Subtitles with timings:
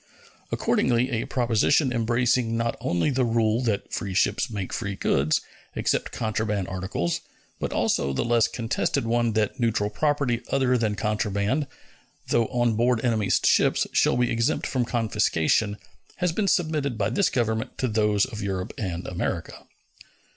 [0.51, 5.41] Accordingly, a proposition embracing not only the rule that free ships make free goods,
[5.75, 7.21] except contraband articles,
[7.59, 11.67] but also the less contested one that neutral property other than contraband,
[12.29, 15.77] though on board enemy's ships, shall be exempt from confiscation,
[16.15, 19.67] has been submitted by this Government to those of Europe and America.